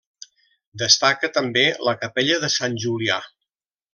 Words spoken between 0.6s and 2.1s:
Destaca també la